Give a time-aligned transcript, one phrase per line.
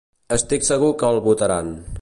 [0.37, 1.75] Estic segur que el votaran.